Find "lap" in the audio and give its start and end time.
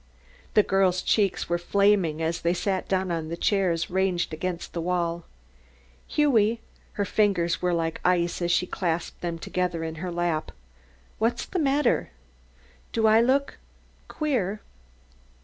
10.11-10.51